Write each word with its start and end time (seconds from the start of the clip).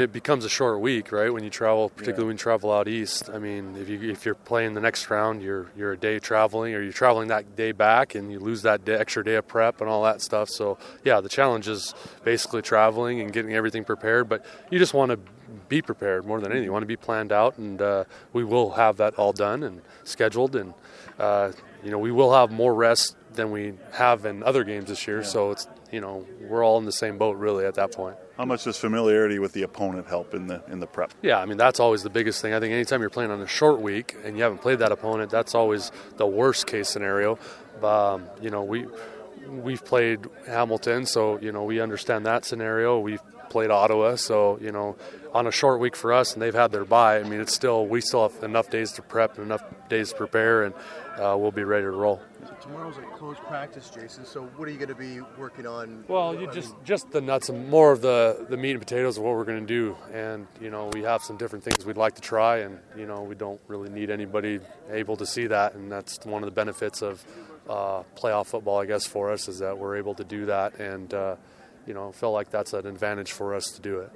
It 0.00 0.12
becomes 0.12 0.44
a 0.44 0.48
short 0.48 0.80
week, 0.80 1.12
right? 1.12 1.32
When 1.32 1.44
you 1.44 1.50
travel, 1.50 1.88
particularly 1.88 2.24
yeah. 2.24 2.26
when 2.26 2.34
you 2.34 2.38
travel 2.38 2.72
out 2.72 2.88
east. 2.88 3.30
I 3.32 3.38
mean, 3.38 3.76
if 3.76 3.88
you 3.88 4.10
if 4.10 4.26
you're 4.26 4.34
playing 4.34 4.74
the 4.74 4.80
next 4.80 5.08
round, 5.08 5.40
you're 5.40 5.70
you're 5.76 5.92
a 5.92 5.96
day 5.96 6.18
traveling, 6.18 6.74
or 6.74 6.82
you're 6.82 6.92
traveling 6.92 7.28
that 7.28 7.54
day 7.54 7.70
back, 7.70 8.16
and 8.16 8.32
you 8.32 8.40
lose 8.40 8.62
that 8.62 8.84
day, 8.84 8.96
extra 8.96 9.22
day 9.24 9.36
of 9.36 9.46
prep 9.46 9.80
and 9.80 9.88
all 9.88 10.02
that 10.02 10.20
stuff. 10.20 10.48
So 10.50 10.78
yeah, 11.04 11.20
the 11.20 11.28
challenge 11.28 11.68
is 11.68 11.94
basically 12.24 12.60
traveling 12.60 13.20
and 13.20 13.32
getting 13.32 13.54
everything 13.54 13.84
prepared. 13.84 14.28
But 14.28 14.44
you 14.68 14.80
just 14.80 14.94
want 14.94 15.12
to 15.12 15.20
be 15.68 15.80
prepared 15.80 16.24
more 16.26 16.40
than 16.40 16.50
anything. 16.50 16.64
You 16.64 16.72
want 16.72 16.82
to 16.82 16.88
be 16.88 16.96
planned 16.96 17.30
out, 17.30 17.56
and 17.58 17.80
uh, 17.80 18.02
we 18.32 18.42
will 18.42 18.70
have 18.70 18.96
that 18.96 19.14
all 19.14 19.32
done 19.32 19.62
and 19.62 19.80
scheduled, 20.02 20.56
and 20.56 20.74
uh, 21.20 21.52
you 21.84 21.92
know 21.92 21.98
we 22.00 22.10
will 22.10 22.32
have 22.32 22.50
more 22.50 22.74
rest 22.74 23.14
than 23.34 23.50
we 23.50 23.74
have 23.92 24.24
in 24.24 24.42
other 24.42 24.64
games 24.64 24.86
this 24.86 25.06
year. 25.06 25.18
Yeah. 25.18 25.26
So 25.26 25.50
it's 25.50 25.68
you 25.90 26.00
know 26.00 26.26
we're 26.40 26.64
all 26.64 26.78
in 26.78 26.84
the 26.84 26.92
same 26.92 27.18
boat 27.18 27.36
really 27.36 27.64
at 27.66 27.74
that 27.74 27.92
point. 27.92 28.16
How 28.36 28.44
much 28.44 28.64
does 28.64 28.76
familiarity 28.76 29.38
with 29.38 29.52
the 29.52 29.62
opponent 29.62 30.06
help 30.08 30.34
in 30.34 30.46
the 30.46 30.62
in 30.68 30.80
the 30.80 30.86
prep? 30.86 31.12
Yeah, 31.22 31.38
I 31.38 31.46
mean 31.46 31.58
that's 31.58 31.80
always 31.80 32.02
the 32.02 32.10
biggest 32.10 32.42
thing. 32.42 32.52
I 32.52 32.60
think 32.60 32.72
anytime 32.72 33.00
you're 33.00 33.10
playing 33.10 33.30
on 33.30 33.40
a 33.40 33.46
short 33.46 33.80
week 33.80 34.16
and 34.24 34.36
you 34.36 34.42
haven't 34.42 34.58
played 34.58 34.78
that 34.80 34.92
opponent, 34.92 35.30
that's 35.30 35.54
always 35.54 35.92
the 36.16 36.26
worst 36.26 36.66
case 36.66 36.88
scenario. 36.88 37.38
Um, 37.82 38.24
you 38.40 38.50
know 38.50 38.62
we 38.62 38.86
we've 39.48 39.84
played 39.84 40.20
Hamilton, 40.46 41.06
so 41.06 41.38
you 41.40 41.52
know 41.52 41.64
we 41.64 41.80
understand 41.80 42.26
that 42.26 42.44
scenario. 42.44 42.98
We've 42.98 43.22
played 43.54 43.70
Ottawa, 43.70 44.16
so 44.16 44.58
you 44.60 44.72
know 44.72 44.96
on 45.32 45.46
a 45.46 45.52
short 45.52 45.78
week 45.78 45.94
for 45.94 46.12
us, 46.12 46.32
and 46.32 46.42
they've 46.42 46.60
had 46.62 46.72
their 46.72 46.84
bye. 46.84 47.20
I 47.20 47.22
mean 47.22 47.40
it's 47.40 47.54
still 47.54 47.86
we 47.86 48.00
still 48.00 48.28
have 48.28 48.42
enough 48.42 48.68
days 48.68 48.90
to 48.92 49.02
prep 49.02 49.38
and 49.38 49.46
enough 49.46 49.62
days 49.88 50.10
to 50.10 50.16
prepare, 50.16 50.64
and 50.64 50.74
uh, 51.16 51.36
we'll 51.38 51.52
be 51.52 51.62
ready 51.62 51.84
to 51.84 51.90
roll 51.92 52.20
tomorrow's 52.64 52.96
like 52.96 53.12
closed 53.18 53.40
practice, 53.40 53.90
Jason. 53.90 54.24
So 54.24 54.42
what 54.56 54.66
are 54.66 54.70
you 54.70 54.78
going 54.78 54.88
to 54.88 54.94
be 54.94 55.20
working 55.38 55.66
on? 55.66 56.04
Well, 56.08 56.34
you 56.34 56.50
just 56.50 56.74
just 56.82 57.10
the 57.10 57.20
nuts 57.20 57.50
and 57.50 57.68
more 57.68 57.92
of 57.92 58.00
the 58.00 58.46
the 58.48 58.56
meat 58.56 58.72
and 58.72 58.80
potatoes 58.80 59.18
of 59.18 59.24
what 59.24 59.34
we're 59.34 59.44
going 59.44 59.60
to 59.60 59.66
do. 59.66 59.96
And 60.12 60.46
you 60.60 60.70
know, 60.70 60.90
we 60.92 61.02
have 61.02 61.22
some 61.22 61.36
different 61.36 61.64
things 61.64 61.84
we'd 61.84 61.96
like 61.96 62.14
to 62.14 62.22
try, 62.22 62.58
and 62.58 62.78
you 62.96 63.06
know, 63.06 63.22
we 63.22 63.34
don't 63.34 63.60
really 63.68 63.90
need 63.90 64.10
anybody 64.10 64.60
able 64.90 65.16
to 65.16 65.26
see 65.26 65.46
that, 65.46 65.74
and 65.74 65.92
that's 65.92 66.24
one 66.24 66.42
of 66.42 66.48
the 66.48 66.54
benefits 66.54 67.02
of 67.02 67.24
uh, 67.68 68.02
playoff 68.16 68.46
football, 68.46 68.80
I 68.80 68.86
guess, 68.86 69.06
for 69.06 69.30
us 69.30 69.48
is 69.48 69.58
that 69.58 69.76
we're 69.78 69.96
able 69.96 70.14
to 70.14 70.24
do 70.24 70.46
that, 70.46 70.80
and 70.80 71.12
uh, 71.12 71.36
you 71.86 71.94
know, 71.94 72.12
felt 72.12 72.32
like 72.34 72.50
that's 72.50 72.72
an 72.72 72.86
advantage 72.86 73.32
for 73.32 73.54
us 73.54 73.66
to 73.72 73.80
do 73.80 73.98
it. 74.00 74.10